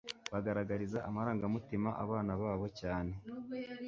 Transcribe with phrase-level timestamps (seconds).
[0.33, 3.13] bagaragarizanya amarangamutima abana babo cyane.